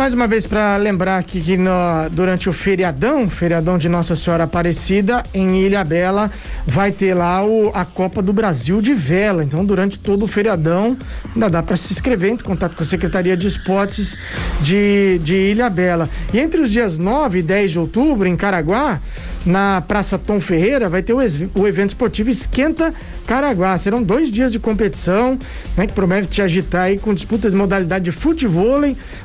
Mais 0.01 0.15
uma 0.15 0.25
vez 0.25 0.47
para 0.47 0.77
lembrar 0.77 1.19
aqui 1.19 1.39
que 1.39 1.55
no, 1.55 1.69
durante 2.11 2.49
o 2.49 2.53
feriadão, 2.53 3.29
feriadão 3.29 3.77
de 3.77 3.87
Nossa 3.87 4.15
Senhora 4.15 4.45
Aparecida, 4.45 5.21
em 5.31 5.59
Ilha 5.59 5.83
Bela, 5.83 6.31
vai 6.65 6.91
ter 6.91 7.13
lá 7.13 7.45
o, 7.45 7.69
a 7.71 7.85
Copa 7.85 8.19
do 8.19 8.33
Brasil 8.33 8.81
de 8.81 8.95
vela. 8.95 9.43
Então, 9.43 9.63
durante 9.63 9.99
todo 9.99 10.25
o 10.25 10.27
feriadão, 10.27 10.97
ainda 11.35 11.49
dá 11.49 11.61
para 11.61 11.77
se 11.77 11.93
inscrever, 11.93 12.31
em 12.31 12.37
contato 12.37 12.75
com 12.75 12.81
a 12.81 12.85
Secretaria 12.85 13.37
de 13.37 13.45
Esportes 13.45 14.17
de, 14.61 15.19
de 15.23 15.35
Ilha 15.35 15.69
Bela. 15.69 16.09
E 16.33 16.39
entre 16.39 16.61
os 16.61 16.71
dias 16.71 16.97
9 16.97 17.37
e 17.37 17.43
10 17.43 17.69
de 17.69 17.77
outubro, 17.77 18.27
em 18.27 18.35
Caraguá, 18.35 18.99
na 19.45 19.81
Praça 19.81 20.17
Tom 20.17 20.39
Ferreira, 20.39 20.87
vai 20.87 21.01
ter 21.01 21.13
o, 21.13 21.17
o 21.17 21.67
evento 21.67 21.89
esportivo 21.89 22.29
Esquenta 22.29 22.93
Caraguá. 23.25 23.77
Serão 23.77 24.03
dois 24.03 24.31
dias 24.31 24.51
de 24.51 24.59
competição, 24.59 25.37
né, 25.75 25.87
que 25.87 25.93
promete 25.93 26.27
te 26.27 26.41
agitar 26.41 26.83
aí 26.83 26.97
com 26.97 27.13
disputa 27.13 27.49
de 27.49 27.55
modalidade 27.55 28.05
de 28.05 28.11
futebol, 28.11 28.81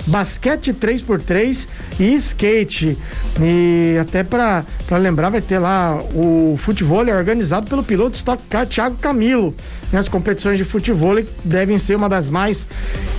basquete 0.07 0.72
3x3 0.72 1.68
e 2.00 2.14
skate. 2.14 2.98
E 3.40 3.96
até 4.00 4.22
para 4.24 4.64
lembrar, 4.98 5.31
vai 5.31 5.40
ter 5.40 5.59
lá 5.59 5.98
o 6.14 6.57
futebol 6.59 6.98
organizado 7.07 7.68
pelo 7.68 7.83
piloto 7.83 8.16
Stock 8.16 8.42
Car 8.48 8.66
Thiago 8.66 8.96
Camilo. 8.96 9.55
As 9.92 10.09
competições 10.09 10.59
de 10.59 10.64
futebol 10.64 11.16
devem 11.44 11.79
ser 11.79 11.96
uma 11.96 12.09
das 12.09 12.29
mais 12.29 12.68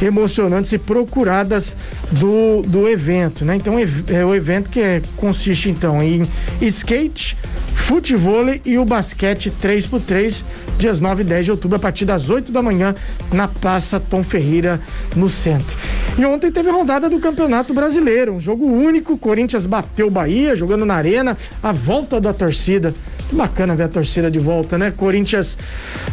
emocionantes 0.02 0.72
e 0.74 0.78
procuradas 0.78 1.76
do, 2.12 2.62
do 2.62 2.88
evento, 2.88 3.46
né? 3.46 3.56
Então 3.56 3.76
é 3.80 4.26
o 4.26 4.36
evento 4.36 4.70
que 4.70 4.80
é, 4.80 5.02
consiste 5.16 5.70
então 5.70 6.02
em 6.02 6.28
skate, 6.62 7.38
futebol 7.74 8.46
e 8.66 8.78
o 8.78 8.84
basquete 8.84 9.52
3x3, 9.62 10.44
dias 10.78 11.00
9 11.00 11.22
e 11.22 11.26
10 11.26 11.46
de 11.46 11.52
outubro, 11.52 11.78
a 11.78 11.80
partir 11.80 12.06
das 12.06 12.30
8 12.30 12.52
da 12.52 12.62
manhã, 12.62 12.94
na 13.32 13.48
Praça 13.48 14.00
Tom 14.00 14.24
Ferreira, 14.24 14.80
no 15.16 15.30
centro. 15.30 15.78
E 16.18 16.26
ontem 16.26 16.52
teve 16.52 16.70
a 16.70 16.74
rodada 16.74 17.10
do 17.10 17.20
Campeonato 17.20 17.74
Brasileiro, 17.74 18.34
um 18.34 18.40
jogo 18.40 18.66
único, 18.66 19.18
Corinthians 19.18 19.66
bateu 19.66 20.10
Bahia, 20.10 20.56
jogando 20.56 20.86
na 20.86 20.96
arena, 20.96 21.38
a 21.62 21.72
volta 21.72 22.20
da 22.20 22.34
torcida. 22.34 22.94
Bacana 23.32 23.76
ver 23.76 23.84
a 23.84 23.88
torcida 23.90 24.32
de 24.32 24.40
volta, 24.40 24.78
né? 24.78 24.92
Corinthians 24.96 25.58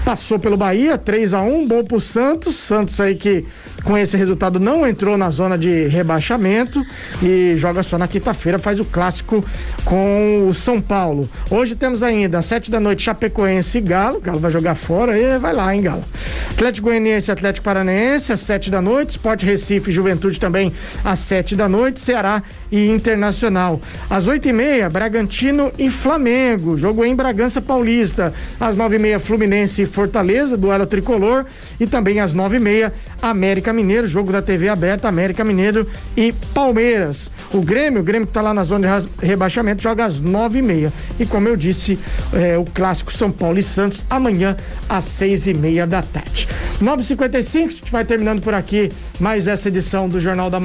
passou 0.05 0.39
pelo 0.39 0.57
Bahia, 0.57 0.99
3 0.99 1.33
a 1.35 1.43
1 1.43 1.67
bom 1.67 1.85
pro 1.85 2.01
Santos. 2.01 2.57
Santos 2.57 3.01
aí 3.01 3.15
que 3.15 3.45
com 3.85 3.97
esse 3.97 4.17
resultado 4.17 4.59
não 4.59 4.87
entrou 4.87 5.17
na 5.17 5.31
zona 5.31 5.59
de 5.59 5.87
rebaixamento 5.89 6.85
e 7.23 7.55
joga 7.57 7.83
só 7.83 7.99
na 7.99 8.09
quinta-feira, 8.09 8.59
faz 8.59 8.81
o 8.81 8.85
clássico 8.85 9.45
com 9.85 10.49
o 10.49 10.55
São 10.55 10.81
Paulo. 10.81 11.29
Hoje 11.51 11.77
temos 11.77 12.03
ainda 12.03 12.39
às 12.39 12.47
sete 12.47 12.71
da 12.71 12.81
noite 12.81 13.03
Chapecoense 13.03 13.79
e 13.79 13.81
Galo. 13.81 14.21
Galo 14.21 14.41
vai 14.41 14.51
jogar 14.51 14.75
fora 14.75 15.17
e 15.19 15.39
vai 15.39 15.53
lá, 15.53 15.75
hein, 15.75 15.83
Galo. 15.83 16.05
Atlético 16.51 16.89
Goianiense 16.89 17.31
e 17.31 17.33
Atlético 17.33 17.65
Paranaense 17.65 18.33
às 18.33 18.41
sete 18.41 18.71
da 18.71 18.81
noite. 18.81 19.11
Sport 19.11 19.43
Recife 19.43 19.91
e 19.91 19.93
Juventude 19.93 20.41
também 20.41 20.73
às 21.05 21.19
sete 21.19 21.55
da 21.55 21.69
noite. 21.69 22.01
Ceará 22.01 22.43
e 22.73 22.89
Internacional. 22.89 23.81
Às 24.09 24.27
oito 24.27 24.49
e 24.49 24.53
meia, 24.53 24.89
Bragantino 24.89 25.73
e 25.79 25.91
Flamengo. 25.91 26.77
Jogo 26.77 27.04
em 27.05 27.15
Bragança 27.15 27.61
Paulista. 27.61 28.33
Às 28.59 28.77
nove 28.77 28.97
e 28.97 28.99
meia, 28.99 29.21
Fluminense 29.21 29.83
e 29.83 29.87
Fortaleza, 29.87 30.57
duelo 30.57 30.87
tricolor. 30.87 31.45
E 31.79 31.87
também 31.87 32.21
às 32.21 32.33
nove 32.33 32.57
e 32.57 32.61
meia, 32.61 32.93
América 33.21 33.73
Mineiro, 33.73 34.07
jogo 34.07 34.33
da 34.33 34.43
TV 34.43 34.69
aberta, 34.69 35.09
América 35.09 35.45
Mineiro 35.45 35.87
e 36.17 36.33
Palmeiras. 36.55 37.31
O 37.53 37.61
Grêmio, 37.61 38.01
o 38.01 38.05
Grêmio 38.05 38.27
que 38.27 38.31
está 38.31 38.43
lá 38.43 38.55
na 38.55 38.65
zona 38.65 39.01
de 39.01 39.09
rebaixamento, 39.21 39.83
joga 39.83 40.05
às 40.05 40.21
nove 40.21 40.59
e 40.59 40.63
meia. 40.63 40.93
E 41.19 41.27
como 41.27 41.49
eu 41.49 41.57
disse, 41.57 41.99
é, 42.33 42.57
o 42.59 42.65
clássico 42.65 43.13
São 43.13 43.31
Paulo 43.31 43.59
e 43.59 43.63
Santos 43.63 44.05
amanhã 44.09 44.57
às 44.89 45.05
seis 45.05 45.47
e 45.47 45.55
meia 45.55 45.87
da 45.87 46.03
tarde. 46.03 46.49
9h55, 46.83 47.67
a 47.67 47.71
gente 47.71 47.93
vai 47.93 48.05
terminando 48.05 48.43
por 48.43 48.53
aqui 48.53 48.91
mais 49.21 49.47
essa 49.47 49.69
edição 49.69 50.09
do 50.09 50.21
Jornal 50.21 50.51
da 50.51 50.59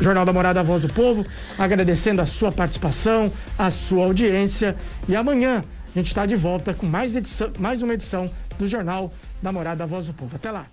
Jornal 0.00 0.24
da 0.24 0.32
Morada 0.32 0.62
Voz 0.62 0.82
do 0.82 0.92
Povo, 0.92 1.24
agradecendo 1.58 2.20
a 2.20 2.26
sua 2.26 2.50
participação, 2.50 3.32
a 3.56 3.70
sua 3.70 4.04
audiência 4.04 4.76
e 5.08 5.16
amanhã 5.16 5.62
a 5.86 5.98
gente 5.98 6.08
está 6.08 6.26
de 6.26 6.36
volta 6.36 6.74
com 6.74 6.86
mais, 6.86 7.16
edição, 7.16 7.50
mais 7.58 7.82
uma 7.82 7.94
edição 7.94 8.30
do 8.58 8.68
Jornal 8.68 9.12
da 9.42 9.50
Morada 9.50 9.86
Voz 9.86 10.06
do 10.06 10.12
Povo. 10.12 10.36
Até 10.36 10.50
lá. 10.50 10.66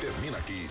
Termina 0.00 0.38
aqui. 0.38 0.70